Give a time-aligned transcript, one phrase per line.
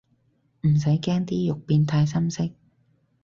[0.61, 2.49] 唔使驚啲肉變太深色